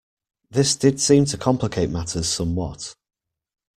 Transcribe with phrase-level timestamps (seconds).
[0.49, 2.95] This did seem to complicate matters somewhat.